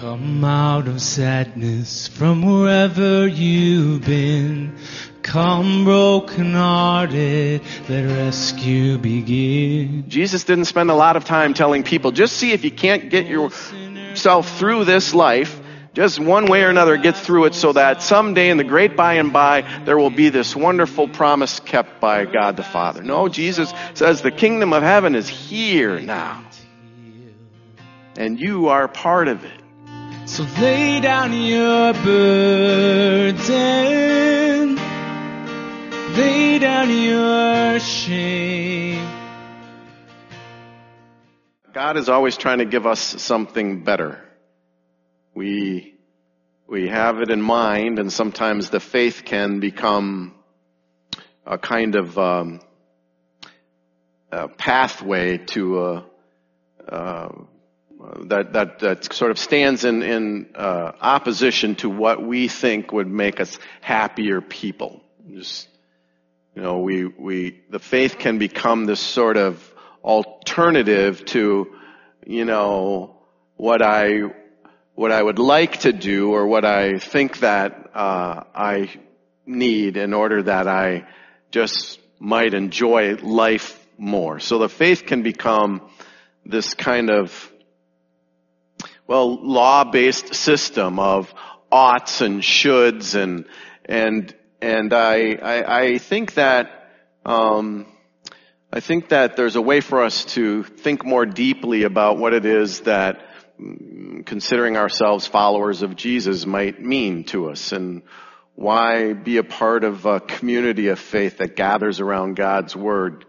Come 0.00 0.44
out 0.44 0.88
of 0.88 1.00
sadness 1.00 2.06
from 2.06 2.42
wherever 2.42 3.26
you've 3.26 4.04
been. 4.04 4.76
Come 5.22 5.84
broken 5.84 6.52
hearted, 6.52 7.62
let 7.88 8.04
rescue 8.04 8.98
begin. 8.98 10.04
Jesus 10.08 10.44
didn't 10.44 10.66
spend 10.66 10.90
a 10.90 10.94
lot 10.94 11.16
of 11.16 11.24
time 11.24 11.54
telling 11.54 11.82
people, 11.82 12.12
just 12.12 12.36
see 12.36 12.52
if 12.52 12.62
you 12.62 12.70
can't 12.70 13.08
get 13.08 13.26
yourself 13.26 14.58
through 14.58 14.84
this 14.84 15.14
life, 15.14 15.58
just 15.94 16.20
one 16.20 16.44
way 16.44 16.62
or 16.62 16.68
another 16.68 16.98
get 16.98 17.16
through 17.16 17.46
it 17.46 17.54
so 17.54 17.72
that 17.72 18.02
someday 18.02 18.50
in 18.50 18.58
the 18.58 18.64
great 18.64 18.98
by 18.98 19.14
and 19.14 19.32
by 19.32 19.62
there 19.86 19.96
will 19.96 20.10
be 20.10 20.28
this 20.28 20.54
wonderful 20.54 21.08
promise 21.08 21.58
kept 21.58 22.02
by 22.02 22.26
God 22.26 22.58
the 22.58 22.62
Father. 22.62 23.02
No, 23.02 23.28
Jesus 23.28 23.72
says 23.94 24.20
the 24.20 24.30
kingdom 24.30 24.74
of 24.74 24.82
heaven 24.82 25.14
is 25.14 25.26
here 25.26 26.00
now. 26.00 26.44
And 28.18 28.38
you 28.38 28.68
are 28.68 28.88
part 28.88 29.28
of 29.28 29.42
it. 29.42 29.62
So 30.26 30.42
lay 30.60 30.98
down 30.98 31.32
your 31.32 31.92
burden, 31.92 33.36
lay 36.16 36.58
down 36.58 36.90
your 36.90 37.78
shame. 37.78 39.08
God 41.72 41.96
is 41.96 42.08
always 42.08 42.36
trying 42.36 42.58
to 42.58 42.64
give 42.64 42.88
us 42.88 43.00
something 43.00 43.84
better. 43.84 44.20
We, 45.32 45.94
we 46.66 46.88
have 46.88 47.20
it 47.20 47.30
in 47.30 47.40
mind 47.40 48.00
and 48.00 48.12
sometimes 48.12 48.68
the 48.70 48.80
faith 48.80 49.22
can 49.24 49.60
become 49.60 50.34
a 51.46 51.56
kind 51.56 51.94
of 51.94 52.18
um, 52.18 52.58
a 54.32 54.48
pathway 54.48 55.38
to 55.38 55.84
a, 55.84 56.04
uh, 56.88 57.28
that, 58.24 58.52
that, 58.52 58.78
that 58.80 59.12
sort 59.12 59.30
of 59.30 59.38
stands 59.38 59.84
in, 59.84 60.02
in 60.02 60.50
uh, 60.54 60.92
opposition 61.00 61.74
to 61.76 61.90
what 61.90 62.22
we 62.22 62.48
think 62.48 62.92
would 62.92 63.08
make 63.08 63.40
us 63.40 63.58
happier 63.80 64.40
people. 64.40 65.02
Just, 65.30 65.68
you 66.54 66.62
know, 66.62 66.78
we, 66.78 67.04
we, 67.04 67.62
the 67.70 67.78
faith 67.78 68.18
can 68.18 68.38
become 68.38 68.84
this 68.84 69.00
sort 69.00 69.36
of 69.36 69.74
alternative 70.04 71.24
to, 71.26 71.74
you 72.26 72.44
know, 72.44 73.16
what 73.56 73.82
I, 73.82 74.20
what 74.94 75.12
I 75.12 75.22
would 75.22 75.38
like 75.38 75.80
to 75.80 75.92
do 75.92 76.32
or 76.32 76.46
what 76.46 76.64
I 76.64 76.98
think 76.98 77.40
that, 77.40 77.90
uh, 77.94 78.44
I 78.54 78.90
need 79.46 79.96
in 79.96 80.12
order 80.12 80.42
that 80.42 80.68
I 80.68 81.06
just 81.50 82.00
might 82.18 82.54
enjoy 82.54 83.14
life 83.16 83.84
more. 83.98 84.40
So 84.40 84.58
the 84.58 84.68
faith 84.68 85.06
can 85.06 85.22
become 85.22 85.82
this 86.44 86.74
kind 86.74 87.10
of 87.10 87.52
well, 89.06 89.36
law-based 89.36 90.34
system 90.34 90.98
of 90.98 91.32
oughts 91.70 92.20
and 92.20 92.42
shoulds 92.42 93.14
and, 93.14 93.44
and, 93.84 94.34
and 94.60 94.92
I, 94.92 95.34
I, 95.34 95.80
I 95.80 95.98
think 95.98 96.34
that, 96.34 96.90
um, 97.24 97.86
I 98.72 98.80
think 98.80 99.10
that 99.10 99.36
there's 99.36 99.56
a 99.56 99.62
way 99.62 99.80
for 99.80 100.02
us 100.02 100.24
to 100.34 100.64
think 100.64 101.04
more 101.04 101.24
deeply 101.24 101.84
about 101.84 102.18
what 102.18 102.34
it 102.34 102.44
is 102.44 102.80
that 102.80 103.22
mm, 103.60 104.26
considering 104.26 104.76
ourselves 104.76 105.26
followers 105.26 105.82
of 105.82 105.94
Jesus 105.94 106.44
might 106.46 106.80
mean 106.82 107.24
to 107.24 107.50
us 107.50 107.72
and 107.72 108.02
why 108.56 109.12
be 109.12 109.36
a 109.36 109.44
part 109.44 109.84
of 109.84 110.06
a 110.06 110.18
community 110.18 110.88
of 110.88 110.98
faith 110.98 111.38
that 111.38 111.54
gathers 111.54 112.00
around 112.00 112.34
God's 112.34 112.74
Word 112.74 113.24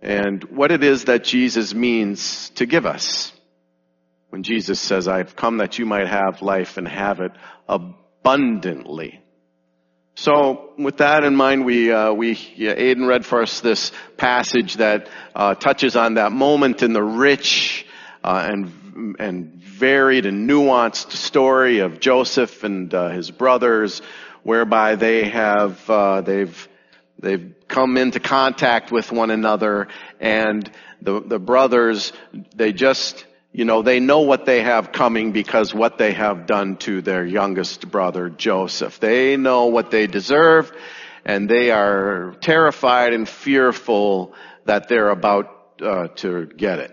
and 0.00 0.44
what 0.44 0.70
it 0.70 0.84
is 0.84 1.06
that 1.06 1.24
Jesus 1.24 1.74
means 1.74 2.50
to 2.50 2.66
give 2.66 2.86
us 2.86 3.32
when 4.32 4.42
Jesus 4.42 4.80
says, 4.80 5.08
I've 5.08 5.36
come 5.36 5.58
that 5.58 5.78
you 5.78 5.84
might 5.84 6.08
have 6.08 6.40
life 6.40 6.78
and 6.78 6.88
have 6.88 7.20
it 7.20 7.32
abundantly. 7.68 9.20
So, 10.14 10.70
with 10.78 10.96
that 10.98 11.22
in 11.22 11.36
mind, 11.36 11.66
we 11.66 11.92
uh, 11.92 12.14
we 12.14 12.38
yeah, 12.56 12.74
Aiden 12.74 13.06
read 13.06 13.26
for 13.26 13.42
us 13.42 13.60
this 13.60 13.92
passage 14.16 14.76
that 14.76 15.08
uh, 15.34 15.54
touches 15.54 15.96
on 15.96 16.14
that 16.14 16.32
moment 16.32 16.82
in 16.82 16.94
the 16.94 17.02
rich 17.02 17.84
uh, 18.24 18.48
and 18.50 19.16
and 19.18 19.52
varied 19.52 20.24
and 20.24 20.48
nuanced 20.48 21.10
story 21.10 21.80
of 21.80 22.00
Joseph 22.00 22.64
and 22.64 22.92
uh, 22.94 23.10
his 23.10 23.30
brothers, 23.30 24.00
whereby 24.44 24.96
they 24.96 25.28
have 25.28 25.90
uh, 25.90 26.22
they've 26.22 26.68
they've 27.18 27.54
come 27.68 27.98
into 27.98 28.18
contact 28.18 28.90
with 28.90 29.12
one 29.12 29.30
another, 29.30 29.88
and 30.20 30.70
the 31.02 31.20
the 31.20 31.38
brothers 31.38 32.14
they 32.54 32.72
just 32.72 33.26
you 33.52 33.66
know, 33.66 33.82
they 33.82 34.00
know 34.00 34.20
what 34.20 34.46
they 34.46 34.62
have 34.62 34.92
coming 34.92 35.32
because 35.32 35.74
what 35.74 35.98
they 35.98 36.12
have 36.12 36.46
done 36.46 36.76
to 36.78 37.02
their 37.02 37.24
youngest 37.24 37.90
brother, 37.90 38.30
Joseph. 38.30 38.98
They 38.98 39.36
know 39.36 39.66
what 39.66 39.90
they 39.90 40.06
deserve 40.06 40.72
and 41.24 41.48
they 41.48 41.70
are 41.70 42.34
terrified 42.40 43.12
and 43.12 43.28
fearful 43.28 44.32
that 44.64 44.88
they're 44.88 45.10
about 45.10 45.74
uh, 45.82 46.08
to 46.16 46.46
get 46.46 46.78
it. 46.78 46.92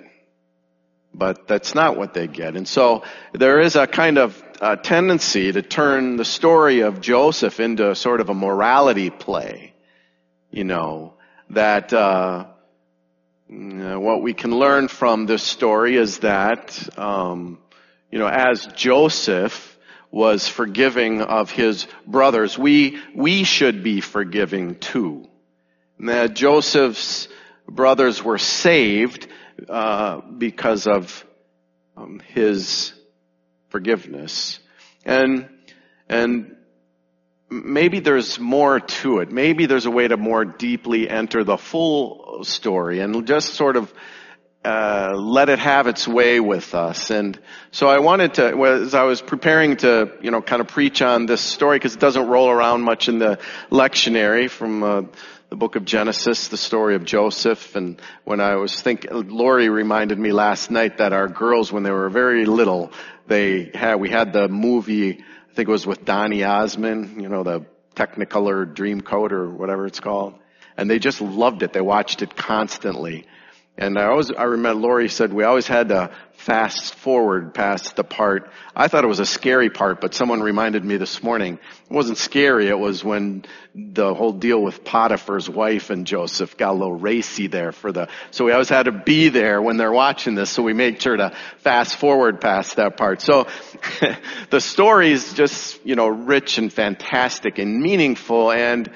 But 1.13 1.47
that's 1.47 1.73
not 1.73 1.97
what 1.97 2.13
they 2.13 2.27
get. 2.27 2.55
And 2.55 2.67
so 2.67 3.03
there 3.33 3.61
is 3.61 3.75
a 3.75 3.87
kind 3.87 4.17
of 4.17 4.43
uh, 4.59 4.75
tendency 4.75 5.51
to 5.51 5.61
turn 5.61 6.17
the 6.17 6.25
story 6.25 6.81
of 6.81 6.99
Joseph 6.99 7.59
into 7.59 7.95
sort 7.95 8.19
of 8.19 8.29
a 8.29 8.33
morality 8.33 9.09
play. 9.09 9.73
You 10.51 10.65
know, 10.65 11.13
that, 11.51 11.93
uh, 11.93 12.45
what 13.49 14.21
we 14.21 14.33
can 14.33 14.51
learn 14.51 14.87
from 14.87 15.25
this 15.25 15.41
story 15.41 15.95
is 15.95 16.19
that, 16.19 16.99
um, 16.99 17.57
you 18.11 18.19
know, 18.19 18.27
as 18.27 18.67
Joseph 18.75 19.77
was 20.11 20.47
forgiving 20.47 21.21
of 21.21 21.49
his 21.49 21.87
brothers, 22.05 22.57
we, 22.57 22.99
we 23.15 23.43
should 23.43 23.83
be 23.83 24.01
forgiving 24.01 24.75
too. 24.75 25.27
And 25.97 26.09
that 26.09 26.35
Joseph's 26.35 27.27
brothers 27.67 28.23
were 28.23 28.37
saved, 28.37 29.27
uh, 29.67 30.21
because 30.21 30.87
of 30.87 31.25
um, 31.97 32.19
his 32.19 32.93
forgiveness. 33.69 34.59
And, 35.05 35.49
and 36.07 36.55
maybe 37.49 37.99
there's 37.99 38.39
more 38.39 38.79
to 38.79 39.19
it. 39.19 39.31
Maybe 39.31 39.65
there's 39.65 39.85
a 39.85 39.91
way 39.91 40.07
to 40.07 40.17
more 40.17 40.45
deeply 40.45 41.09
enter 41.09 41.43
the 41.43 41.57
full 41.57 42.43
story 42.43 42.99
and 42.99 43.25
just 43.27 43.53
sort 43.53 43.75
of 43.75 43.93
uh, 44.63 45.13
let 45.15 45.49
it 45.49 45.59
have 45.59 45.87
its 45.87 46.07
way 46.07 46.39
with 46.39 46.75
us. 46.75 47.11
And 47.11 47.39
so 47.71 47.87
I 47.87 47.99
wanted 47.99 48.35
to, 48.35 48.65
as 48.65 48.93
I 48.93 49.03
was 49.03 49.21
preparing 49.21 49.77
to, 49.77 50.11
you 50.21 50.31
know, 50.31 50.41
kind 50.41 50.61
of 50.61 50.67
preach 50.67 51.01
on 51.01 51.25
this 51.25 51.41
story 51.41 51.77
because 51.77 51.95
it 51.95 51.99
doesn't 51.99 52.27
roll 52.27 52.49
around 52.49 52.81
much 52.81 53.07
in 53.07 53.19
the 53.19 53.39
lectionary 53.71 54.49
from 54.49 54.83
uh, 54.83 55.01
the 55.49 55.55
book 55.55 55.75
of 55.75 55.85
Genesis, 55.85 56.49
the 56.49 56.57
story 56.57 56.95
of 56.95 57.05
Joseph. 57.05 57.75
And 57.75 58.01
when 58.25 58.41
I 58.41 58.55
was 58.55 58.79
thinking, 58.79 59.11
Lori 59.29 59.69
reminded 59.69 60.19
me 60.19 60.33
last 60.33 60.69
night 60.69 60.97
that 60.97 61.13
our 61.13 61.27
girls, 61.27 61.71
when 61.71 61.83
they 61.83 61.91
were 61.91 62.09
very 62.09 62.45
little, 62.45 62.91
they 63.27 63.71
had, 63.73 63.95
we 63.95 64.09
had 64.09 64.33
the 64.33 64.49
movie 64.49 65.23
think 65.59 65.67
it 65.67 65.73
was 65.73 65.85
with 65.85 66.05
Donny 66.05 66.45
Osmond, 66.45 67.21
you 67.21 67.27
know, 67.27 67.43
the 67.43 67.65
Technicolor 67.93 68.65
Dreamcoat 68.73 69.33
or 69.33 69.49
whatever 69.49 69.87
it's 69.87 69.99
called. 69.99 70.35
And 70.77 70.89
they 70.89 70.99
just 70.99 71.19
loved 71.19 71.63
it. 71.63 71.73
They 71.73 71.81
watched 71.81 72.21
it 72.21 72.33
constantly. 72.33 73.25
And 73.77 73.97
I 73.97 74.07
always, 74.07 74.29
I 74.29 74.43
remember 74.43 74.81
Lori 74.81 75.07
said 75.07 75.31
we 75.31 75.45
always 75.45 75.65
had 75.65 75.87
to 75.87 76.11
fast 76.33 76.95
forward 76.95 77.53
past 77.53 77.95
the 77.95 78.03
part. 78.03 78.51
I 78.75 78.89
thought 78.89 79.05
it 79.05 79.07
was 79.07 79.21
a 79.21 79.25
scary 79.25 79.69
part, 79.69 80.01
but 80.01 80.13
someone 80.13 80.41
reminded 80.41 80.83
me 80.83 80.97
this 80.97 81.23
morning. 81.23 81.59
It 81.89 81.93
wasn't 81.93 82.17
scary. 82.17 82.67
It 82.67 82.77
was 82.77 83.05
when 83.05 83.45
the 83.73 84.13
whole 84.13 84.33
deal 84.33 84.61
with 84.61 84.83
Potiphar's 84.83 85.49
wife 85.49 85.91
and 85.91 86.05
Joseph 86.05 86.57
got 86.57 86.71
a 86.71 86.73
little 86.73 86.95
racy 86.95 87.47
there 87.47 87.71
for 87.71 87.93
the, 87.93 88.09
so 88.31 88.43
we 88.43 88.51
always 88.51 88.67
had 88.67 88.83
to 88.83 88.91
be 88.91 89.29
there 89.29 89.61
when 89.61 89.77
they're 89.77 89.93
watching 89.93 90.35
this, 90.35 90.49
so 90.49 90.61
we 90.61 90.73
made 90.73 91.01
sure 91.01 91.15
to 91.15 91.33
fast 91.59 91.95
forward 91.95 92.41
past 92.41 92.75
that 92.75 92.97
part. 92.97 93.21
So 93.21 93.47
the 94.49 94.59
story 94.59 95.11
is 95.11 95.33
just, 95.33 95.85
you 95.85 95.95
know, 95.95 96.07
rich 96.07 96.57
and 96.57 96.71
fantastic 96.71 97.59
and 97.59 97.79
meaningful 97.79 98.51
and 98.51 98.91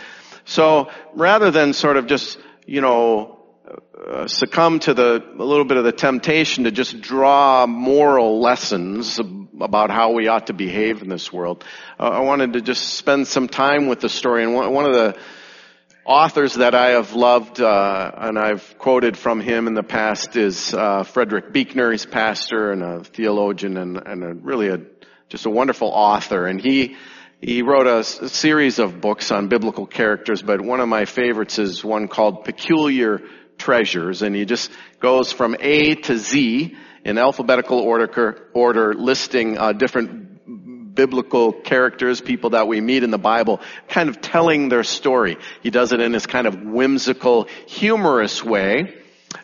so 0.45 0.89
rather 1.13 1.51
than 1.51 1.73
sort 1.73 1.95
of 1.95 2.07
just, 2.07 2.37
you 2.65 2.81
know, 2.81 3.42
uh, 3.65 4.27
succumb 4.27 4.79
to 4.79 4.93
the 4.93 5.23
a 5.39 5.43
little 5.43 5.63
bit 5.63 5.77
of 5.77 5.85
the 5.85 5.93
temptation 5.93 6.65
to 6.65 6.71
just 6.71 6.99
draw 6.99 7.65
moral 7.65 8.41
lessons 8.41 9.19
about 9.61 9.89
how 9.89 10.11
we 10.11 10.27
ought 10.27 10.47
to 10.47 10.53
behave 10.53 11.01
in 11.01 11.07
this 11.07 11.31
world. 11.31 11.63
Uh, 11.97 12.09
I 12.09 12.19
wanted 12.19 12.53
to 12.53 12.61
just 12.61 12.95
spend 12.95 13.25
some 13.25 13.47
time 13.47 13.87
with 13.87 14.01
the 14.01 14.09
story, 14.09 14.43
and 14.43 14.53
one, 14.53 14.73
one 14.73 14.85
of 14.85 14.93
the 14.93 15.17
authors 16.03 16.55
that 16.55 16.75
I 16.75 16.89
have 16.89 17.13
loved 17.13 17.61
uh, 17.61 18.11
and 18.17 18.37
I've 18.37 18.77
quoted 18.79 19.17
from 19.17 19.39
him 19.39 19.67
in 19.67 19.75
the 19.75 19.83
past 19.83 20.35
is 20.35 20.73
uh, 20.73 21.03
Frederick 21.03 21.53
Buechner. 21.53 21.91
He's 21.91 22.05
pastor 22.05 22.73
and 22.73 22.83
a 22.83 23.03
theologian 23.05 23.77
and, 23.77 23.95
and 23.95 24.23
a, 24.25 24.33
really 24.33 24.67
a 24.67 24.81
just 25.29 25.45
a 25.45 25.49
wonderful 25.49 25.87
author, 25.87 26.47
and 26.47 26.59
he. 26.59 26.97
He 27.45 27.61
wrote 27.61 27.87
a, 27.87 27.97
a 27.97 28.29
series 28.29 28.79
of 28.79 29.01
books 29.01 29.29
on 29.29 29.49
biblical 29.49 29.85
characters, 29.85 30.41
but 30.41 30.61
one 30.61 30.79
of 30.79 30.87
my 30.87 31.03
favorites 31.03 31.59
is 31.59 31.83
one 31.83 32.07
called 32.07 32.45
Peculiar 32.45 33.19
treasures 33.63 34.21
and 34.21 34.35
he 34.35 34.45
just 34.45 34.71
goes 34.99 35.31
from 35.31 35.55
A 35.59 35.95
to 35.95 36.17
Z 36.17 36.75
in 37.05 37.17
alphabetical 37.17 37.79
order, 37.79 38.49
order 38.53 38.93
listing 38.93 39.57
uh, 39.57 39.71
different 39.71 40.95
biblical 40.95 41.53
characters, 41.53 42.21
people 42.21 42.51
that 42.51 42.67
we 42.67 42.81
meet 42.81 43.03
in 43.03 43.11
the 43.11 43.17
Bible, 43.17 43.61
kind 43.87 44.09
of 44.09 44.21
telling 44.21 44.69
their 44.69 44.83
story. 44.83 45.37
He 45.61 45.69
does 45.69 45.91
it 45.91 45.99
in 45.99 46.11
this 46.11 46.25
kind 46.25 46.45
of 46.45 46.61
whimsical, 46.61 47.47
humorous 47.67 48.43
way. 48.43 48.95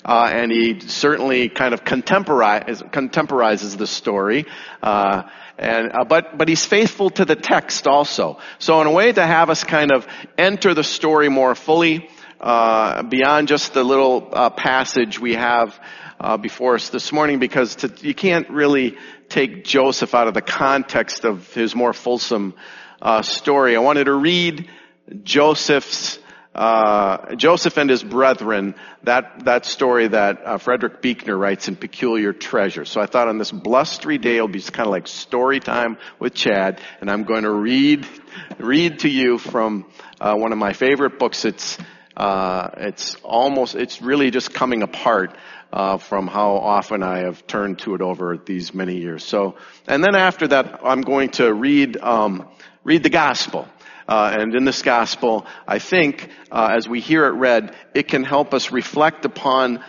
Uh, 0.05 0.29
and 0.31 0.51
he 0.51 0.79
certainly 0.81 1.49
kind 1.49 1.73
of 1.73 1.83
contemporizes, 1.83 2.83
contemporizes 2.91 3.75
the 3.75 3.87
story. 3.87 4.45
Uh, 4.83 5.23
and, 5.57 5.91
uh, 5.91 6.03
but, 6.03 6.37
but 6.37 6.47
he's 6.47 6.63
faithful 6.63 7.09
to 7.09 7.25
the 7.25 7.35
text 7.35 7.87
also. 7.87 8.37
So 8.59 8.79
in 8.81 8.87
a 8.87 8.91
way 8.91 9.11
to 9.11 9.25
have 9.25 9.49
us 9.49 9.63
kind 9.63 9.91
of 9.91 10.07
enter 10.37 10.75
the 10.75 10.83
story 10.83 11.27
more 11.27 11.55
fully, 11.55 12.07
uh, 12.39 13.03
beyond 13.03 13.47
just 13.47 13.73
the 13.73 13.83
little 13.83 14.29
uh, 14.31 14.49
passage 14.49 15.19
we 15.19 15.35
have 15.35 15.77
uh, 16.19 16.37
before 16.37 16.75
us 16.75 16.89
this 16.89 17.11
morning, 17.11 17.39
because 17.39 17.75
to, 17.77 17.91
you 18.01 18.13
can't 18.13 18.49
really 18.49 18.97
take 19.29 19.63
Joseph 19.63 20.15
out 20.15 20.27
of 20.27 20.33
the 20.33 20.41
context 20.41 21.25
of 21.25 21.53
his 21.53 21.75
more 21.75 21.93
fulsome 21.93 22.53
uh, 23.01 23.21
story. 23.21 23.75
I 23.75 23.79
wanted 23.79 24.05
to 24.05 24.13
read 24.13 24.69
Joseph's 25.23 26.19
uh, 26.55 27.35
Joseph 27.35 27.77
and 27.77 27.89
his 27.89 28.03
brethren, 28.03 28.75
that, 29.03 29.45
that 29.45 29.65
story 29.65 30.07
that 30.07 30.61
Frederick 30.61 31.01
Buechner 31.01 31.37
writes 31.37 31.67
in 31.67 31.75
Peculiar 31.75 32.33
Treasure. 32.33 32.85
So 32.85 32.99
I 32.99 33.05
thought 33.05 33.27
on 33.27 33.37
this 33.37 33.51
blustery 33.51 34.17
day 34.17 34.37
it'll 34.37 34.47
be 34.47 34.61
kind 34.61 34.87
of 34.87 34.91
like 34.91 35.07
story 35.07 35.59
time 35.59 35.97
with 36.17 36.33
Chad, 36.33 36.81
and 36.99 37.09
I'm 37.09 37.23
going 37.23 37.43
to 37.43 37.51
read, 37.51 38.05
read 38.57 38.99
to 38.99 39.09
you 39.09 39.37
from 39.37 39.85
uh, 40.19 40.35
one 40.35 40.51
of 40.51 40.57
my 40.57 40.73
favorite 40.73 41.19
books. 41.19 41.45
It's, 41.45 41.77
uh, 42.17 42.69
it's 42.77 43.15
almost, 43.23 43.75
it's 43.75 44.01
really 44.01 44.31
just 44.31 44.53
coming 44.53 44.83
apart. 44.83 45.35
Uh, 45.71 45.99
from 45.99 46.25
how 46.25 46.53
often 46.53 47.03
I 47.03 47.19
have 47.19 47.45
turned 47.45 47.77
to 47.79 47.93
it 47.93 48.01
over 48.01 48.35
these 48.43 48.73
many 48.73 48.97
years. 48.97 49.23
So, 49.23 49.55
and 49.85 50.03
then 50.03 50.15
after 50.15 50.47
that, 50.47 50.79
I'm 50.83 51.01
going 51.01 51.29
to 51.33 51.53
read 51.53 51.95
um, 51.97 52.47
read 52.83 53.03
the 53.03 53.11
gospel. 53.11 53.67
Uh, 54.07 54.35
and 54.39 54.55
in 54.55 54.65
this 54.65 54.81
gospel, 54.81 55.45
I 55.67 55.77
think, 55.77 56.27
uh, 56.51 56.73
as 56.75 56.89
we 56.89 56.99
hear 56.99 57.25
it 57.27 57.33
read, 57.33 57.75
it 57.93 58.07
can 58.07 58.23
help 58.23 58.55
us 58.55 58.71
reflect 58.71 59.25
upon 59.25 59.83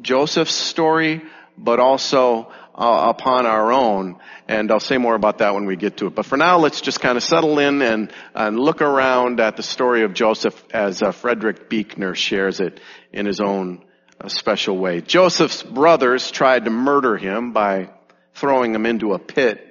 Joseph's 0.00 0.54
story, 0.54 1.20
but 1.58 1.78
also 1.78 2.50
uh, 2.78 3.08
upon 3.08 3.44
our 3.44 3.72
own. 3.72 4.18
And 4.46 4.70
I'll 4.70 4.80
say 4.80 4.98
more 4.98 5.16
about 5.16 5.38
that 5.38 5.52
when 5.54 5.66
we 5.66 5.74
get 5.76 5.96
to 5.98 6.06
it. 6.06 6.14
But 6.14 6.26
for 6.26 6.38
now, 6.38 6.58
let's 6.58 6.80
just 6.80 7.00
kind 7.00 7.16
of 7.16 7.24
settle 7.24 7.58
in 7.58 7.82
and, 7.82 8.12
and 8.34 8.58
look 8.58 8.80
around 8.80 9.40
at 9.40 9.56
the 9.56 9.64
story 9.64 10.04
of 10.04 10.14
Joseph 10.14 10.54
as 10.72 11.02
uh, 11.02 11.10
Frederick 11.10 11.68
Buechner 11.68 12.14
shares 12.14 12.60
it 12.60 12.80
in 13.12 13.26
his 13.26 13.40
own 13.40 13.84
uh, 14.20 14.28
special 14.28 14.78
way. 14.78 15.00
Joseph's 15.00 15.62
brothers 15.62 16.30
tried 16.30 16.64
to 16.66 16.70
murder 16.70 17.16
him 17.16 17.52
by 17.52 17.90
throwing 18.34 18.74
him 18.74 18.86
into 18.86 19.12
a 19.12 19.18
pit. 19.18 19.64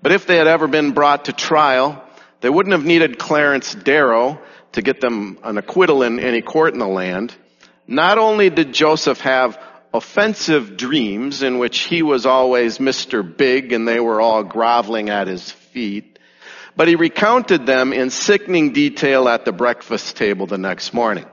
But 0.00 0.12
if 0.12 0.26
they 0.26 0.36
had 0.36 0.46
ever 0.46 0.66
been 0.66 0.92
brought 0.92 1.26
to 1.26 1.32
trial, 1.32 2.02
they 2.40 2.48
wouldn't 2.48 2.72
have 2.72 2.84
needed 2.84 3.18
Clarence 3.18 3.74
Darrow 3.74 4.40
to 4.72 4.80
get 4.80 5.02
them 5.02 5.38
an 5.44 5.58
acquittal 5.58 6.02
in 6.02 6.18
any 6.18 6.40
court 6.40 6.72
in 6.72 6.78
the 6.78 6.88
land. 6.88 7.34
Not 7.86 8.16
only 8.16 8.48
did 8.48 8.72
Joseph 8.72 9.20
have 9.20 9.58
offensive 9.94 10.76
dreams 10.76 11.42
in 11.42 11.58
which 11.58 11.80
he 11.80 12.02
was 12.02 12.26
always 12.26 12.78
Mr. 12.78 13.22
Big 13.36 13.72
and 13.72 13.86
they 13.86 14.00
were 14.00 14.20
all 14.20 14.42
groveling 14.42 15.10
at 15.10 15.26
his 15.26 15.50
feet, 15.50 16.18
but 16.76 16.88
he 16.88 16.96
recounted 16.96 17.66
them 17.66 17.92
in 17.92 18.10
sickening 18.10 18.72
detail 18.72 19.28
at 19.28 19.44
the 19.44 19.52
breakfast 19.52 20.16
table 20.16 20.46
the 20.46 20.58
next 20.58 20.94
morning. 20.94 21.26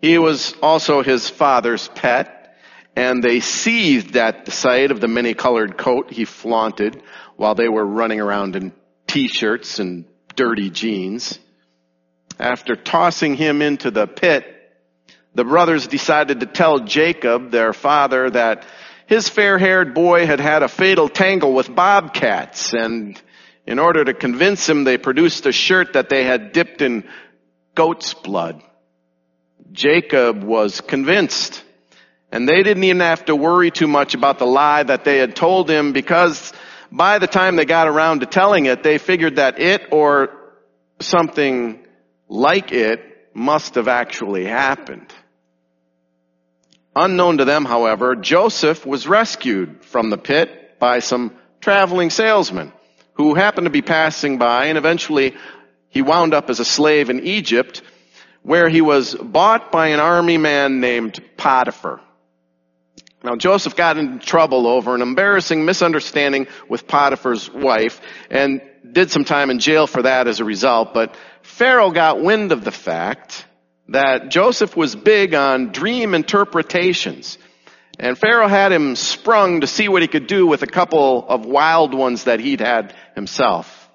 He 0.00 0.18
was 0.18 0.54
also 0.62 1.02
his 1.02 1.28
father's 1.28 1.88
pet, 1.88 2.56
and 2.94 3.22
they 3.22 3.40
seethed 3.40 4.16
at 4.16 4.44
the 4.44 4.50
sight 4.50 4.90
of 4.90 5.00
the 5.00 5.08
many-colored 5.08 5.76
coat 5.76 6.10
he 6.12 6.24
flaunted 6.24 7.02
while 7.36 7.54
they 7.54 7.68
were 7.68 7.84
running 7.84 8.20
around 8.20 8.56
in 8.56 8.72
t-shirts 9.06 9.78
and 9.78 10.04
dirty 10.36 10.70
jeans. 10.70 11.38
After 12.38 12.76
tossing 12.76 13.34
him 13.34 13.62
into 13.62 13.90
the 13.90 14.06
pit, 14.06 14.57
the 15.38 15.44
brothers 15.44 15.86
decided 15.86 16.40
to 16.40 16.46
tell 16.46 16.80
Jacob, 16.80 17.52
their 17.52 17.72
father, 17.72 18.28
that 18.28 18.66
his 19.06 19.28
fair-haired 19.28 19.94
boy 19.94 20.26
had 20.26 20.40
had 20.40 20.64
a 20.64 20.68
fatal 20.68 21.08
tangle 21.08 21.54
with 21.54 21.72
bobcats 21.72 22.74
and 22.74 23.22
in 23.64 23.78
order 23.78 24.04
to 24.04 24.14
convince 24.14 24.68
him, 24.68 24.82
they 24.82 24.98
produced 24.98 25.46
a 25.46 25.52
shirt 25.52 25.92
that 25.92 26.08
they 26.08 26.24
had 26.24 26.50
dipped 26.50 26.82
in 26.82 27.08
goat's 27.76 28.14
blood. 28.14 28.60
Jacob 29.70 30.42
was 30.42 30.80
convinced 30.80 31.62
and 32.32 32.48
they 32.48 32.64
didn't 32.64 32.82
even 32.82 32.98
have 32.98 33.24
to 33.26 33.36
worry 33.36 33.70
too 33.70 33.86
much 33.86 34.14
about 34.14 34.40
the 34.40 34.46
lie 34.46 34.82
that 34.82 35.04
they 35.04 35.18
had 35.18 35.36
told 35.36 35.70
him 35.70 35.92
because 35.92 36.52
by 36.90 37.20
the 37.20 37.28
time 37.28 37.54
they 37.54 37.64
got 37.64 37.86
around 37.86 38.20
to 38.20 38.26
telling 38.26 38.66
it, 38.66 38.82
they 38.82 38.98
figured 38.98 39.36
that 39.36 39.60
it 39.60 39.86
or 39.92 40.30
something 40.98 41.86
like 42.26 42.72
it 42.72 43.04
must 43.34 43.76
have 43.76 43.86
actually 43.86 44.44
happened. 44.44 45.14
Unknown 46.96 47.38
to 47.38 47.44
them, 47.44 47.64
however, 47.64 48.16
Joseph 48.16 48.84
was 48.84 49.06
rescued 49.06 49.84
from 49.84 50.10
the 50.10 50.18
pit 50.18 50.78
by 50.78 50.98
some 50.98 51.32
traveling 51.60 52.10
salesmen 52.10 52.72
who 53.14 53.34
happened 53.34 53.66
to 53.66 53.70
be 53.70 53.82
passing 53.82 54.38
by 54.38 54.66
and 54.66 54.78
eventually 54.78 55.34
he 55.90 56.02
wound 56.02 56.34
up 56.34 56.50
as 56.50 56.60
a 56.60 56.64
slave 56.64 57.10
in 57.10 57.26
Egypt 57.26 57.82
where 58.42 58.68
he 58.68 58.80
was 58.80 59.14
bought 59.14 59.72
by 59.72 59.88
an 59.88 60.00
army 60.00 60.38
man 60.38 60.80
named 60.80 61.22
Potiphar. 61.36 62.00
Now 63.22 63.34
Joseph 63.34 63.74
got 63.74 63.98
into 63.98 64.24
trouble 64.24 64.66
over 64.66 64.94
an 64.94 65.02
embarrassing 65.02 65.64
misunderstanding 65.64 66.46
with 66.68 66.86
Potiphar's 66.86 67.50
wife 67.50 68.00
and 68.30 68.62
did 68.90 69.10
some 69.10 69.24
time 69.24 69.50
in 69.50 69.58
jail 69.58 69.86
for 69.86 70.02
that 70.02 70.28
as 70.28 70.38
a 70.38 70.44
result, 70.44 70.94
but 70.94 71.16
Pharaoh 71.42 71.90
got 71.90 72.22
wind 72.22 72.52
of 72.52 72.62
the 72.62 72.70
fact 72.70 73.44
that 73.88 74.28
Joseph 74.28 74.76
was 74.76 74.94
big 74.94 75.34
on 75.34 75.72
dream 75.72 76.14
interpretations. 76.14 77.38
And 77.98 78.16
Pharaoh 78.16 78.48
had 78.48 78.70
him 78.70 78.94
sprung 78.94 79.62
to 79.62 79.66
see 79.66 79.88
what 79.88 80.02
he 80.02 80.08
could 80.08 80.26
do 80.26 80.46
with 80.46 80.62
a 80.62 80.66
couple 80.66 81.26
of 81.26 81.46
wild 81.46 81.94
ones 81.94 82.24
that 82.24 82.40
he'd 82.40 82.60
had 82.60 82.94
himself. 83.14 83.88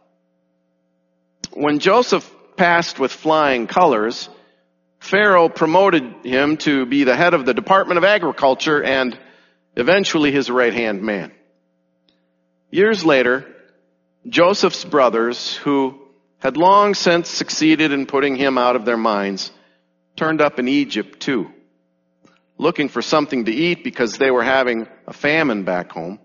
When 1.52 1.80
Joseph 1.80 2.30
passed 2.58 3.00
with 3.00 3.12
flying 3.12 3.68
colors, 3.68 4.28
Pharaoh 5.00 5.50
promoted 5.50 6.26
him 6.26 6.58
to 6.58 6.86
be 6.86 7.04
the 7.04 7.16
head 7.16 7.34
of 7.34 7.46
the 7.46 7.54
Department 7.54 7.98
of 7.98 8.04
Agriculture 8.04 8.84
and 8.84 9.18
eventually 9.76 10.32
his 10.32 10.50
right 10.50 10.74
hand 10.74 11.02
man. 11.02 11.32
Years 12.72 13.06
later, 13.06 13.46
Joseph's 14.28 14.84
brothers, 14.84 15.56
who 15.58 16.00
had 16.40 16.58
long 16.58 16.94
since 16.94 17.30
succeeded 17.30 17.92
in 17.92 18.06
putting 18.06 18.36
him 18.36 18.58
out 18.58 18.76
of 18.76 18.86
their 18.86 18.98
minds, 18.98 19.52
turned 20.16 20.42
up 20.42 20.60
in 20.60 20.68
Egypt 20.68 21.20
too, 21.20 21.52
looking 22.58 22.90
for 22.90 23.02
something 23.02 23.46
to 23.46 23.52
eat 23.52 23.84
because 23.84 24.18
they 24.18 24.32
were 24.32 24.44
having 24.44 24.88
a 25.08 25.14
famine 25.14 25.64
back 25.64 25.92
home. 25.92 26.20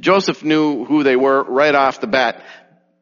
Joseph 0.00 0.44
knew 0.44 0.84
who 0.84 1.02
they 1.02 1.16
were 1.16 1.42
right 1.42 1.74
off 1.74 2.00
the 2.00 2.06
bat, 2.06 2.44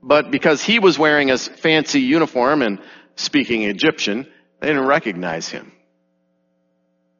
but 0.02 0.30
because 0.30 0.62
he 0.62 0.78
was 0.78 0.98
wearing 0.98 1.30
a 1.30 1.38
fancy 1.38 2.00
uniform 2.00 2.62
and 2.62 2.80
speaking 3.16 3.64
Egyptian, 3.64 4.26
they 4.60 4.68
didn't 4.68 4.86
recognize 4.86 5.48
him. 5.48 5.72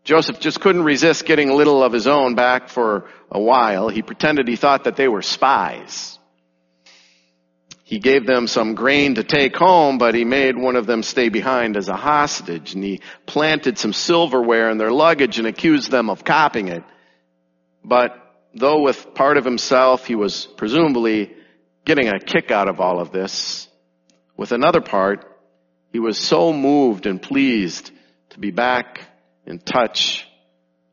Joseph 0.04 0.38
just 0.38 0.61
couldn't 0.61 0.82
resist 0.82 1.25
getting 1.25 1.49
a 1.49 1.54
little 1.54 1.82
of 1.82 1.92
his 1.92 2.06
own 2.06 2.34
back 2.34 2.68
for 2.68 3.08
a 3.30 3.40
while. 3.40 3.88
He 3.88 4.02
pretended 4.02 4.46
he 4.46 4.56
thought 4.56 4.84
that 4.84 4.96
they 4.96 5.08
were 5.08 5.23
spies. 5.23 6.18
He 7.85 7.99
gave 7.99 8.26
them 8.26 8.47
some 8.47 8.75
grain 8.75 9.17
to 9.17 9.25
take 9.25 9.55
home, 9.55 9.99
but 9.99 10.14
he 10.14 10.25
made 10.25 10.57
one 10.57 10.75
of 10.75 10.87
them 10.87 11.03
stay 11.03 11.29
behind 11.29 11.76
as 11.76 11.88
a 11.88 11.97
hostage, 11.97 12.75
and 12.75 12.83
he 12.83 13.00
planted 13.26 13.76
some 13.76 13.93
silverware 13.93 14.71
in 14.71 14.79
their 14.79 14.91
luggage 14.91 15.38
and 15.38 15.47
accused 15.47 15.91
them 15.91 16.09
of 16.09 16.25
copying 16.25 16.69
it. 16.69 16.83
But 17.85 18.17
though 18.55 18.81
with 18.81 19.14
part 19.14 19.37
of 19.37 19.45
himself 19.45 20.07
he 20.07 20.14
was 20.14 20.47
presumably 20.57 21.35
getting 21.85 22.09
a 22.09 22.19
kick 22.19 22.50
out 22.50 22.71
of 22.71 22.81
all 22.81 23.00
of 23.00 23.12
this, 23.12 23.69
with 24.35 24.53
another 24.53 24.81
part, 24.81 25.26
he 25.93 25.99
was 25.99 26.19
so 26.19 26.55
moved 26.55 27.05
and 27.05 27.21
pleased 27.21 27.91
to 28.31 28.38
be 28.38 28.50
back 28.50 29.03
in 29.47 29.59
touch 29.59 30.26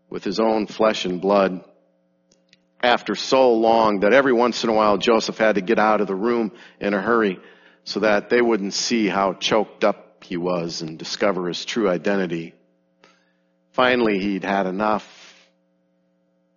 with 0.10 0.26
his 0.26 0.42
own 0.42 0.68
flesh 0.68 1.06
and 1.06 1.22
blood 1.22 1.64
after 2.84 3.16
so 3.16 3.54
long 3.54 4.02
that 4.02 4.14
every 4.14 4.34
once 4.34 4.64
in 4.64 4.70
a 4.70 4.74
while 4.74 4.98
Joseph 4.98 5.38
had 5.38 5.56
to 5.56 5.62
get 5.62 5.80
out 5.80 6.02
of 6.02 6.08
the 6.08 6.16
room 6.16 6.52
in 6.80 6.94
a 6.94 7.02
hurry 7.02 7.40
so 7.84 8.02
that 8.02 8.30
they 8.30 8.42
wouldn't 8.42 8.74
see 8.74 9.08
how 9.08 9.34
choked 9.34 9.84
up 9.84 10.24
he 10.24 10.38
was 10.38 10.82
and 10.82 10.98
discover 10.98 11.48
his 11.48 11.66
true 11.66 11.90
identity. 11.90 12.54
Finally, 13.72 14.20
he'd 14.20 14.44
had 14.44 14.68
enough. 14.68 15.08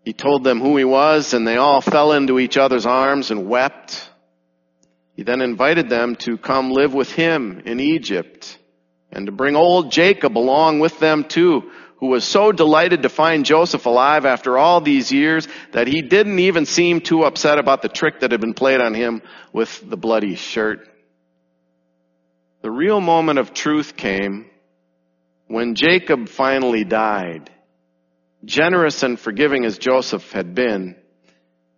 He 0.04 0.12
told 0.12 0.44
them 0.44 0.60
who 0.60 0.76
he 0.76 0.84
was 0.84 1.32
and 1.34 1.46
they 1.46 1.56
all 1.56 1.80
fell 1.80 2.12
into 2.12 2.38
each 2.38 2.56
other's 2.56 2.86
arms 2.86 3.30
and 3.30 3.48
wept. 3.48 4.10
He 5.16 5.22
then 5.22 5.40
invited 5.40 5.88
them 5.88 6.16
to 6.16 6.36
come 6.36 6.70
live 6.70 6.92
with 6.92 7.10
him 7.12 7.62
in 7.64 7.80
Egypt 7.80 8.58
and 9.12 9.26
to 9.26 9.32
bring 9.32 9.56
old 9.56 9.92
Jacob 9.92 10.36
along 10.36 10.80
with 10.80 10.98
them 10.98 11.24
too, 11.24 11.70
who 12.04 12.10
was 12.10 12.24
so 12.26 12.52
delighted 12.52 13.04
to 13.04 13.08
find 13.08 13.46
Joseph 13.46 13.86
alive 13.86 14.26
after 14.26 14.58
all 14.58 14.82
these 14.82 15.10
years 15.10 15.48
that 15.72 15.86
he 15.86 16.02
didn't 16.02 16.38
even 16.38 16.66
seem 16.66 17.00
too 17.00 17.22
upset 17.22 17.58
about 17.58 17.80
the 17.80 17.88
trick 17.88 18.20
that 18.20 18.30
had 18.30 18.42
been 18.42 18.52
played 18.52 18.82
on 18.82 18.92
him 18.92 19.22
with 19.54 19.82
the 19.88 19.96
bloody 19.96 20.34
shirt. 20.34 20.86
The 22.60 22.70
real 22.70 23.00
moment 23.00 23.38
of 23.38 23.54
truth 23.54 23.96
came 23.96 24.50
when 25.46 25.76
Jacob 25.76 26.28
finally 26.28 26.84
died. 26.84 27.50
Generous 28.44 29.02
and 29.02 29.18
forgiving 29.18 29.64
as 29.64 29.78
Joseph 29.78 30.30
had 30.30 30.54
been, 30.54 30.96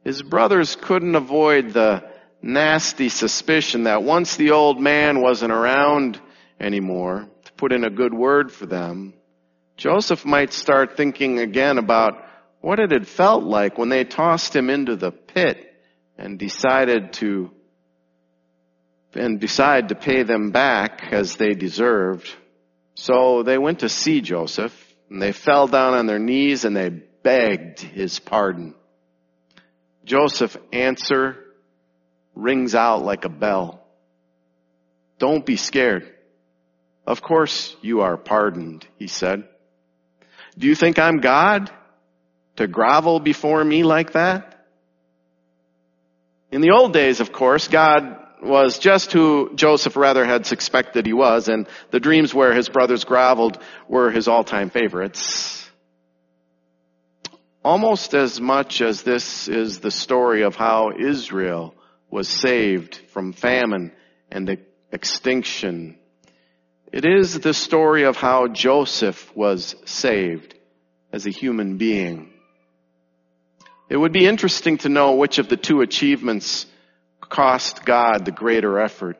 his 0.02 0.22
brothers 0.22 0.74
couldn't 0.74 1.14
avoid 1.14 1.72
the 1.72 2.02
nasty 2.42 3.10
suspicion 3.10 3.84
that 3.84 4.02
once 4.02 4.34
the 4.34 4.50
old 4.50 4.80
man 4.80 5.20
wasn't 5.22 5.52
around 5.52 6.20
anymore 6.58 7.28
to 7.44 7.52
put 7.52 7.70
in 7.70 7.84
a 7.84 7.90
good 7.90 8.12
word 8.12 8.50
for 8.50 8.66
them, 8.66 9.14
Joseph 9.76 10.24
might 10.24 10.52
start 10.52 10.96
thinking 10.96 11.38
again 11.38 11.78
about 11.78 12.24
what 12.60 12.80
it 12.80 12.90
had 12.90 13.06
felt 13.06 13.44
like 13.44 13.78
when 13.78 13.90
they 13.90 14.04
tossed 14.04 14.56
him 14.56 14.70
into 14.70 14.96
the 14.96 15.12
pit 15.12 15.74
and 16.16 16.38
decided 16.38 17.12
to 17.14 17.50
and 19.14 19.40
decide 19.40 19.88
to 19.88 19.94
pay 19.94 20.22
them 20.24 20.50
back 20.50 21.08
as 21.10 21.36
they 21.36 21.54
deserved. 21.54 22.28
So 22.94 23.42
they 23.42 23.56
went 23.56 23.80
to 23.80 23.88
see 23.88 24.20
Joseph 24.20 24.74
and 25.10 25.22
they 25.22 25.32
fell 25.32 25.68
down 25.68 25.94
on 25.94 26.06
their 26.06 26.18
knees 26.18 26.64
and 26.64 26.76
they 26.76 26.90
begged 26.90 27.80
his 27.80 28.18
pardon. 28.18 28.74
Joseph's 30.04 30.56
answer 30.72 31.36
rings 32.34 32.74
out 32.74 33.04
like 33.04 33.24
a 33.24 33.30
bell. 33.30 33.86
Don't 35.18 35.44
be 35.44 35.56
scared. 35.56 36.12
Of 37.06 37.22
course 37.22 37.74
you 37.80 38.02
are 38.02 38.16
pardoned, 38.16 38.86
he 38.98 39.06
said. 39.06 39.48
Do 40.58 40.66
you 40.66 40.74
think 40.74 40.98
I'm 40.98 41.18
God 41.18 41.70
to 42.56 42.66
grovel 42.66 43.20
before 43.20 43.62
me 43.62 43.82
like 43.82 44.12
that? 44.12 44.52
In 46.50 46.60
the 46.60 46.70
old 46.70 46.92
days, 46.92 47.20
of 47.20 47.32
course, 47.32 47.68
God 47.68 48.16
was 48.42 48.78
just 48.78 49.12
who 49.12 49.54
Joseph 49.54 49.96
rather 49.96 50.24
had 50.24 50.46
suspected 50.46 51.04
he 51.04 51.12
was, 51.12 51.48
and 51.48 51.66
the 51.90 52.00
dreams 52.00 52.32
where 52.32 52.54
his 52.54 52.68
brothers 52.68 53.04
groveled 53.04 53.58
were 53.88 54.10
his 54.10 54.28
all-time 54.28 54.70
favorites. 54.70 55.68
Almost 57.64 58.14
as 58.14 58.40
much 58.40 58.80
as 58.80 59.02
this 59.02 59.48
is 59.48 59.80
the 59.80 59.90
story 59.90 60.42
of 60.42 60.54
how 60.54 60.92
Israel 60.96 61.74
was 62.10 62.28
saved 62.28 62.96
from 63.12 63.32
famine 63.32 63.92
and 64.30 64.46
the 64.46 64.58
extinction 64.92 65.98
it 66.92 67.04
is 67.04 67.38
the 67.40 67.54
story 67.54 68.04
of 68.04 68.16
how 68.16 68.48
Joseph 68.48 69.34
was 69.36 69.74
saved 69.84 70.54
as 71.12 71.26
a 71.26 71.30
human 71.30 71.76
being. 71.76 72.32
It 73.88 73.96
would 73.96 74.12
be 74.12 74.26
interesting 74.26 74.78
to 74.78 74.88
know 74.88 75.14
which 75.14 75.38
of 75.38 75.48
the 75.48 75.56
two 75.56 75.80
achievements 75.80 76.66
cost 77.20 77.84
God 77.84 78.24
the 78.24 78.32
greater 78.32 78.78
effort 78.78 79.18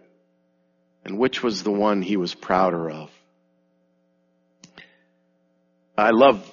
and 1.05 1.19
which 1.19 1.43
was 1.43 1.63
the 1.63 1.71
one 1.71 2.03
he 2.03 2.17
was 2.17 2.35
prouder 2.35 2.91
of. 2.91 3.11
I 5.97 6.11
love 6.11 6.45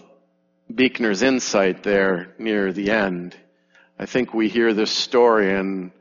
Buechner's 0.73 1.21
insight 1.21 1.83
there 1.83 2.33
near 2.37 2.71
the 2.71 2.91
end. 2.91 3.35
I 3.97 4.05
think 4.05 4.33
we 4.33 4.49
hear 4.49 4.73
this 4.73 4.91
story 4.91 5.53
and 5.53 5.91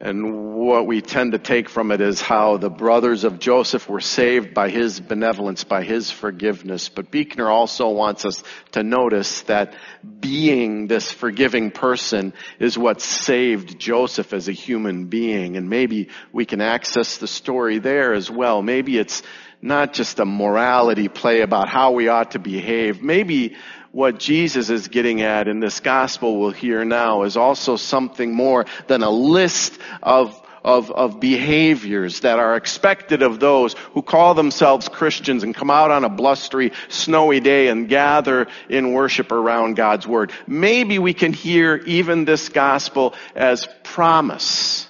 and 0.00 0.56
what 0.56 0.88
we 0.88 1.00
tend 1.00 1.32
to 1.32 1.38
take 1.38 1.68
from 1.68 1.92
it 1.92 2.00
is 2.00 2.20
how 2.20 2.56
the 2.56 2.68
brothers 2.68 3.22
of 3.22 3.38
Joseph 3.38 3.88
were 3.88 4.00
saved 4.00 4.52
by 4.52 4.68
his 4.68 4.98
benevolence, 4.98 5.62
by 5.62 5.84
his 5.84 6.10
forgiveness. 6.10 6.88
But 6.88 7.12
Buechner 7.12 7.48
also 7.48 7.90
wants 7.90 8.24
us 8.24 8.42
to 8.72 8.82
notice 8.82 9.42
that 9.42 9.74
being 10.20 10.88
this 10.88 11.12
forgiving 11.12 11.70
person 11.70 12.34
is 12.58 12.76
what 12.76 13.00
saved 13.00 13.78
Joseph 13.78 14.32
as 14.32 14.48
a 14.48 14.52
human 14.52 15.06
being. 15.06 15.56
And 15.56 15.70
maybe 15.70 16.08
we 16.32 16.44
can 16.44 16.60
access 16.60 17.18
the 17.18 17.28
story 17.28 17.78
there 17.78 18.14
as 18.14 18.28
well. 18.28 18.62
Maybe 18.62 18.98
it's 18.98 19.22
not 19.64 19.94
just 19.94 20.20
a 20.20 20.26
morality 20.26 21.08
play 21.08 21.40
about 21.40 21.70
how 21.70 21.92
we 21.92 22.08
ought 22.08 22.32
to 22.32 22.38
behave. 22.38 23.02
Maybe 23.02 23.56
what 23.92 24.18
Jesus 24.18 24.68
is 24.68 24.88
getting 24.88 25.22
at 25.22 25.48
in 25.48 25.58
this 25.58 25.80
gospel 25.80 26.38
we'll 26.38 26.50
hear 26.50 26.84
now 26.84 27.22
is 27.22 27.38
also 27.38 27.76
something 27.76 28.34
more 28.34 28.66
than 28.88 29.02
a 29.02 29.10
list 29.10 29.78
of 30.02 30.38
of, 30.62 30.90
of 30.90 31.20
behaviors 31.20 32.20
that 32.20 32.38
are 32.38 32.56
expected 32.56 33.22
of 33.22 33.38
those 33.38 33.74
who 33.92 34.00
call 34.00 34.32
themselves 34.32 34.88
Christians 34.88 35.42
and 35.42 35.54
come 35.54 35.70
out 35.70 35.90
on 35.90 36.04
a 36.04 36.08
blustery, 36.08 36.72
snowy 36.88 37.40
day 37.40 37.68
and 37.68 37.86
gather 37.86 38.46
in 38.70 38.94
worship 38.94 39.30
around 39.30 39.74
God's 39.74 40.06
Word. 40.06 40.32
Maybe 40.46 40.98
we 40.98 41.12
can 41.12 41.34
hear 41.34 41.76
even 41.84 42.24
this 42.24 42.48
gospel 42.48 43.14
as 43.34 43.68
promise. 43.82 44.88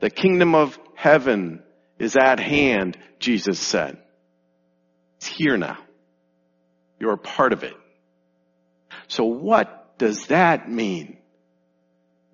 The 0.00 0.10
kingdom 0.10 0.54
of 0.54 0.78
heaven 0.94 1.62
is 1.98 2.16
at 2.16 2.40
hand, 2.40 2.98
Jesus 3.18 3.58
said. 3.58 3.98
It's 5.18 5.26
here 5.26 5.56
now. 5.56 5.78
You're 6.98 7.12
a 7.12 7.18
part 7.18 7.52
of 7.52 7.64
it. 7.64 7.74
So 9.08 9.24
what 9.24 9.98
does 9.98 10.26
that 10.26 10.70
mean? 10.70 11.18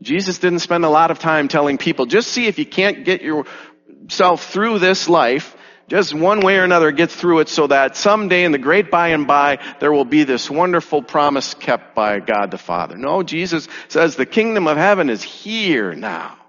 Jesus 0.02 0.38
didn't 0.38 0.61
spend 0.61 0.85
a 0.85 0.88
lot 0.88 1.11
of 1.11 1.19
time 1.19 1.49
telling 1.49 1.76
people, 1.76 2.07
just 2.07 2.31
see 2.31 2.47
if 2.47 2.59
you 2.59 2.64
can't 2.64 3.05
get 3.05 3.21
yourself 3.23 4.50
through 4.50 4.79
this 4.79 5.09
life, 5.09 5.55
just 5.88 6.14
one 6.14 6.40
way 6.40 6.57
or 6.57 6.64
another 6.64 6.90
get 6.93 7.11
through 7.11 7.40
it 7.40 7.49
so 7.49 7.67
that 7.67 7.97
someday 7.97 8.45
in 8.45 8.52
the 8.52 8.59
great 8.59 8.90
by 8.90 9.09
and 9.09 9.26
by 9.26 9.59
there 9.81 9.93
will 9.93 10.05
be 10.05 10.25
this 10.25 10.49
wonderful 10.49 11.02
promise 11.02 11.52
kept 11.55 11.95
by 11.95 12.21
God 12.21 12.50
the 12.50 12.59
Father. 12.59 12.97
No, 12.97 13.23
Jesus 13.23 13.69
says 13.88 14.17
the 14.17 14.25
kingdom 14.25 14.69
of 14.69 14.76
heaven 14.76 15.11
is 15.11 15.23
here 15.23 15.93
now. 15.95 16.39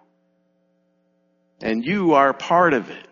And 1.62 1.86
you 1.86 2.14
are 2.14 2.34
part 2.34 2.74
of 2.74 2.90
it. 2.90 3.08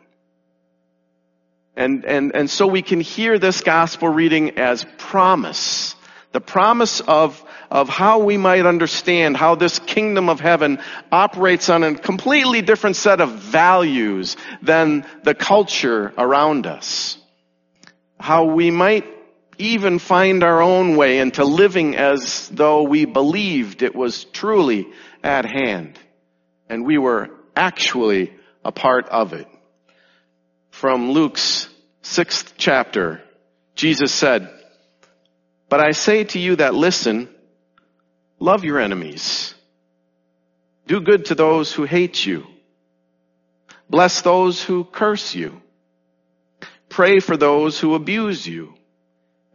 And, 1.75 2.03
and, 2.06 2.36
and 2.36 2.50
so 2.50 2.68
we 2.68 2.82
can 2.82 3.00
hear 3.00 3.39
this 3.39 3.62
gospel 3.62 4.10
reading 4.10 4.58
as 4.58 4.86
promise 4.98 5.96
the 6.32 6.41
promise 6.41 7.01
of, 7.01 7.44
of 7.72 7.89
how 7.89 8.20
we 8.20 8.38
might 8.38 8.65
understand 8.65 9.36
how 9.36 9.56
this 9.56 9.79
kingdom 9.79 10.29
of 10.29 10.39
heaven 10.39 10.79
operates 11.12 11.70
on 11.70 11.84
a 11.84 11.96
completely 11.96 12.62
different 12.62 12.96
set 12.96 13.20
of 13.20 13.32
values 13.32 14.38
than 14.62 15.06
the 15.24 15.34
culture 15.34 16.13
around 16.18 16.68
us. 16.68 17.18
How 18.20 18.46
we 18.46 18.70
might 18.70 19.06
even 19.58 19.98
find 19.98 20.44
our 20.44 20.62
own 20.62 20.96
way 20.96 21.18
into 21.20 21.44
living 21.44 21.96
as 21.96 22.48
though 22.50 22.84
we 22.84 23.06
believed 23.06 23.82
it 23.82 23.96
was 23.96 24.24
truly 24.25 24.88
at 25.24 25.46
hand 25.46 25.98
and 26.70 26.86
we 26.86 26.98
were 26.98 27.29
actually 27.56 28.34
a 28.63 28.72
part 28.72 29.08
of 29.10 29.34
it. 29.34 29.48
From 30.72 31.12
Luke's 31.12 31.70
sixth 32.01 32.54
chapter, 32.58 33.22
Jesus 33.75 34.13
said, 34.13 34.50
but 35.70 35.80
I 35.80 35.92
say 35.92 36.24
to 36.24 36.39
you 36.39 36.56
that 36.58 36.74
listen, 36.74 37.30
love 38.39 38.63
your 38.63 38.80
enemies. 38.80 39.54
Do 40.88 41.00
good 41.00 41.25
to 41.25 41.36
those 41.36 41.72
who 41.72 41.84
hate 41.84 42.25
you. 42.25 42.48
Bless 43.89 44.22
those 44.22 44.62
who 44.63 44.84
curse 44.84 45.36
you. 45.36 45.62
Pray 46.89 47.20
for 47.20 47.38
those 47.38 47.80
who 47.80 47.94
abuse 47.94 48.46
you. 48.48 48.74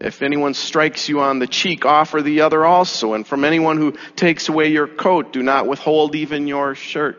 If 0.01 0.23
anyone 0.23 0.55
strikes 0.55 1.09
you 1.09 1.21
on 1.21 1.39
the 1.39 1.47
cheek, 1.47 1.85
offer 1.85 2.23
the 2.23 2.43
other 2.43 2.65
also. 2.65 3.15
And 3.15 3.27
from 3.27 3.45
anyone 3.45 3.79
who 3.79 3.95
takes 4.15 4.49
away 4.49 4.69
your 4.69 4.87
coat, 4.87 5.33
do 5.33 5.43
not 5.43 5.67
withhold 5.67 6.15
even 6.15 6.47
your 6.47 6.75
shirt. 6.75 7.19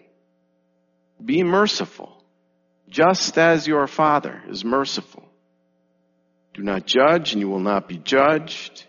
Be 1.23 1.43
merciful, 1.43 2.23
just 2.89 3.37
as 3.37 3.67
your 3.67 3.87
Father 3.87 4.41
is 4.49 4.65
merciful. 4.65 5.23
Do 6.53 6.63
not 6.63 6.85
judge, 6.85 7.33
and 7.33 7.39
you 7.39 7.49
will 7.49 7.59
not 7.59 7.87
be 7.87 7.97
judged. 7.97 8.85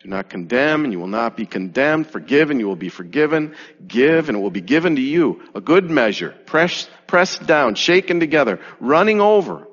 Do 0.00 0.10
not 0.10 0.28
condemn, 0.28 0.84
and 0.84 0.92
you 0.92 0.98
will 0.98 1.06
not 1.06 1.34
be 1.36 1.46
condemned. 1.46 2.08
Forgive, 2.08 2.50
and 2.50 2.60
you 2.60 2.66
will 2.66 2.76
be 2.76 2.90
forgiven. 2.90 3.54
Give, 3.86 4.28
and 4.28 4.36
it 4.36 4.40
will 4.40 4.50
be 4.50 4.60
given 4.60 4.96
to 4.96 5.02
you. 5.02 5.42
A 5.54 5.60
good 5.60 5.90
measure, 5.90 6.34
press, 6.44 6.88
pressed 7.06 7.46
down, 7.46 7.74
shaken 7.74 8.20
together, 8.20 8.60
running 8.80 9.22
over, 9.22 9.66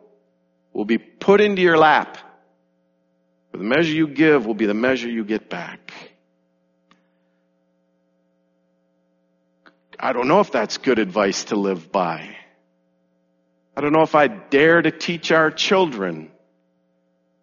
will 0.72 0.86
be 0.86 0.98
put 0.98 1.42
into 1.42 1.62
your 1.62 1.78
lap. 1.78 2.18
For 3.52 3.58
the 3.58 3.66
measure 3.66 3.92
you 3.92 4.08
give 4.08 4.46
will 4.46 4.54
be 4.54 4.68
the 4.68 4.74
measure 4.74 5.10
you 5.10 5.26
get 5.26 5.50
back. 5.50 5.92
I 10.04 10.14
don't 10.14 10.28
know 10.28 10.40
if 10.40 10.52
that's 10.52 10.78
good 10.78 10.98
advice 10.98 11.46
to 11.46 11.56
live 11.56 11.92
by. 11.92 12.36
I 13.78 13.82
don't 13.82 13.94
know 13.94 14.02
if 14.02 14.16
I 14.16 14.28
dare 14.28 14.82
to 14.82 14.90
teach 14.90 15.32
our 15.32 15.52
children 15.52 16.32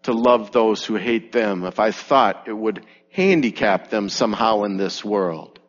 to 0.03 0.13
love 0.13 0.51
those 0.51 0.85
who 0.85 0.97
hate 0.97 1.31
them 1.31 1.65
if 1.65 1.79
I 1.79 1.93
thought 1.93 2.49
it 2.49 2.53
would 2.53 2.85
handicap 3.13 3.91
them 3.91 4.09
somehow 4.09 4.65
in 4.65 4.77
this 4.77 5.05
world. 5.05 5.61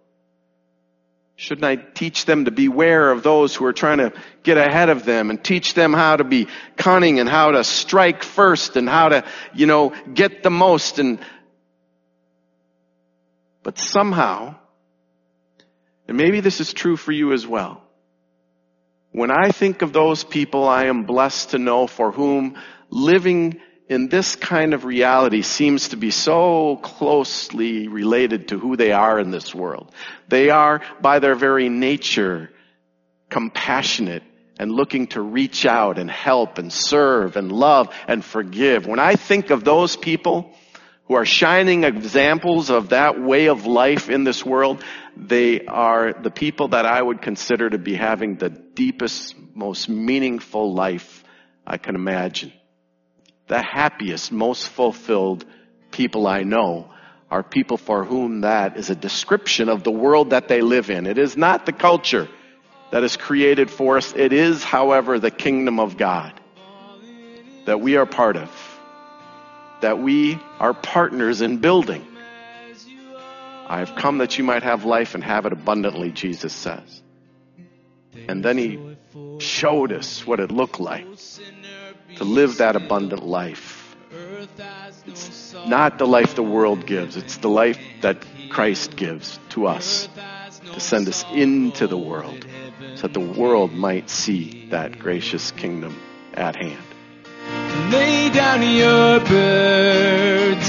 Shouldn't 1.36 1.64
I 1.64 1.76
teach 1.76 2.26
them 2.26 2.46
to 2.46 2.52
beware 2.52 3.12
of 3.12 3.22
those 3.22 3.56
who 3.56 3.66
are 3.66 3.74
trying 3.74 4.00
to 4.00 4.12
get 4.42 4.58
ahead 4.58 4.90
of 4.90 5.06
them 5.06 5.30
and 5.30 5.42
teach 5.42 5.76
them 5.76 5.94
how 5.94 6.18
to 6.18 6.24
be 6.24 6.48
cunning 6.76 7.20
and 7.20 7.30
how 7.30 7.52
to 7.52 7.64
strike 7.64 8.24
first 8.24 8.76
and 8.76 8.90
how 8.90 9.10
to, 9.10 9.24
you 9.54 9.68
know, 9.68 9.94
get 10.12 10.42
the 10.42 10.50
most 10.50 10.98
and, 10.98 11.20
but 13.62 13.78
somehow, 13.78 14.56
and 16.10 16.18
maybe 16.18 16.42
this 16.42 16.60
is 16.60 16.74
true 16.74 16.98
for 16.98 17.12
you 17.12 17.34
as 17.34 17.46
well. 17.46 17.84
When 19.12 19.30
I 19.30 19.52
think 19.52 19.84
of 19.84 19.94
those 19.94 20.24
people 20.24 20.68
I 20.68 20.86
am 20.86 21.04
blessed 21.04 21.52
to 21.52 21.60
know 21.60 21.86
for 21.86 22.12
whom 22.12 22.58
living 22.90 23.62
in 23.88 24.10
this 24.10 24.36
kind 24.36 24.74
of 24.74 24.86
reality 24.86 25.44
seems 25.44 25.90
to 25.90 25.98
be 25.98 26.10
so 26.10 26.78
closely 26.78 27.88
related 27.88 28.48
to 28.48 28.58
who 28.58 28.76
they 28.76 28.92
are 28.92 29.20
in 29.20 29.30
this 29.30 29.54
world. 29.54 29.92
They 30.28 30.50
are, 30.50 30.82
by 31.00 31.20
their 31.20 31.36
very 31.36 31.70
nature, 31.70 32.50
compassionate 33.30 34.24
and 34.58 34.72
looking 34.72 35.08
to 35.08 35.22
reach 35.22 35.68
out 35.68 36.00
and 36.00 36.10
help 36.10 36.58
and 36.58 36.74
serve 36.74 37.36
and 37.36 37.52
love 37.52 37.94
and 38.08 38.26
forgive. 38.26 38.88
When 38.88 39.00
I 39.00 39.16
think 39.16 39.52
of 39.52 39.64
those 39.64 39.96
people 39.96 40.56
who 41.10 41.16
are 41.16 41.26
shining 41.26 41.84
examples 41.84 42.70
of 42.70 42.90
that 42.90 43.20
way 43.20 43.48
of 43.48 43.66
life 43.66 44.10
in 44.10 44.24
this 44.24 44.46
world, 44.46 44.84
they 45.28 45.66
are 45.66 46.14
the 46.14 46.32
people 46.32 46.70
that 46.70 46.86
I 46.86 47.02
would 47.02 47.22
consider 47.22 47.70
to 47.70 47.78
be 47.78 47.96
having 47.96 48.36
the 48.36 48.50
deepest, 48.50 49.36
most 49.54 49.90
meaningful 49.90 50.74
life 50.74 51.24
I 51.68 51.78
can 51.78 51.96
imagine 51.96 52.54
the 53.50 53.62
happiest, 53.62 54.32
most 54.32 54.70
fulfilled 54.70 55.44
people 55.92 56.28
I 56.28 56.44
know 56.44 56.92
are 57.30 57.44
people 57.44 57.78
for 57.78 58.06
whom 58.06 58.42
that 58.42 58.78
is 58.78 58.90
a 58.90 58.96
description 58.96 59.70
of 59.70 59.84
the 59.84 59.92
world 59.92 60.30
that 60.30 60.48
they 60.48 60.62
live 60.62 60.90
in. 60.90 61.06
It 61.06 61.18
is 61.18 61.36
not 61.36 61.66
the 61.66 61.74
culture 61.74 62.30
that 62.92 63.04
is 63.04 63.18
created 63.18 63.70
for 63.70 63.98
us. 63.98 64.14
It 64.16 64.34
is, 64.34 64.64
however, 64.64 65.20
the 65.20 65.32
kingdom 65.32 65.80
of 65.80 65.98
God 65.98 66.40
that 67.66 67.82
we 67.82 67.98
are 67.98 68.06
part 68.06 68.38
of, 68.38 68.50
that 69.82 70.00
we 70.00 70.40
are 70.60 70.74
partners 70.74 71.42
in 71.42 71.58
building. 71.58 72.06
I 73.70 73.80
have 73.80 73.96
come 73.96 74.18
that 74.18 74.38
you 74.40 74.44
might 74.44 74.64
have 74.64 74.84
life 74.84 75.14
and 75.14 75.24
have 75.24 75.46
it 75.46 75.54
abundantly, 75.54 76.12
Jesus 76.12 76.54
says. 76.54 77.04
And 78.28 78.44
then 78.44 78.58
he 78.58 78.98
showed 79.38 79.92
us 79.92 80.26
what 80.26 80.40
it 80.40 80.52
looked 80.52 80.80
like 80.80 81.06
to 82.16 82.24
live 82.24 82.58
that 82.58 82.76
abundant 82.76 83.24
life. 83.24 83.96
It's 85.06 85.54
not 85.68 86.00
the 86.00 86.08
life 86.08 86.34
the 86.34 86.44
world 86.44 86.88
gives, 86.88 87.16
it's 87.16 87.38
the 87.38 87.50
life 87.50 87.80
that 88.02 88.26
Christ 88.50 88.96
gives 88.96 89.40
to 89.50 89.68
us 89.68 90.10
to 90.74 90.80
send 90.80 91.08
us 91.08 91.24
into 91.32 91.86
the 91.86 91.98
world 91.98 92.48
so 92.96 93.04
that 93.04 93.14
the 93.14 93.20
world 93.20 93.72
might 93.72 94.10
see 94.10 94.68
that 94.72 94.98
gracious 94.98 95.52
kingdom 95.52 95.96
at 96.34 96.56
hand. 96.56 96.84
Lay 97.92 98.30
down 98.30 98.62
your 98.64 99.20
burden, 99.20 100.60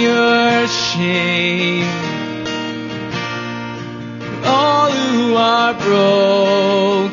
your 0.00 0.66
shame. 0.68 1.86
All 4.44 4.90
who 4.90 5.34
are 5.36 5.74
broken 5.74 7.10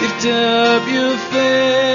lift 0.00 0.26
up 0.26 0.88
your 0.88 1.16
face. 1.32 1.89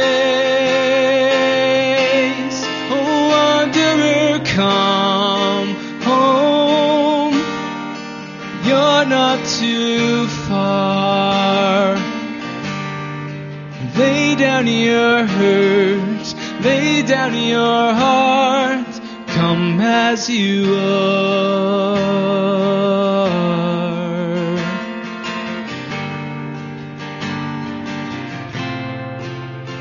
Down 14.55 14.67
your 14.67 15.25
hurt, 15.25 16.35
lay 16.63 17.01
down 17.01 17.33
your 17.33 17.93
heart. 17.93 19.01
Come 19.27 19.81
as 19.81 20.29
you 20.29 20.77
are. 20.77 21.25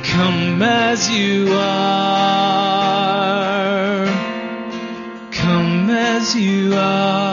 Come 0.02 0.62
as 0.62 1.08
you 1.08 1.52
are. 1.52 2.86
Come 5.30 5.90
as 5.90 6.34
you 6.34 6.74
are. 6.74 7.23